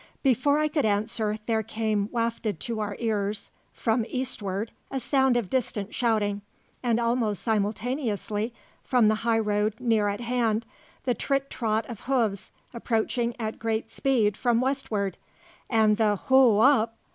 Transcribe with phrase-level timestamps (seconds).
[0.23, 5.47] Before I could answer there came wafted to our ears from eastward a sound of
[5.47, 6.41] distant shouting,
[6.81, 8.51] and almost simultaneously,
[8.83, 10.65] from the high road near at hand,
[11.03, 15.17] the trit trot of hoofs approaching at great speed from westward,
[15.69, 16.93] and the "Who oop!"